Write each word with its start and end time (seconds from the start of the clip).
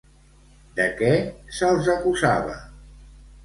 De 0.79 0.87
què 1.03 1.11
se'ls 1.59 1.93
acusava? 1.99 2.59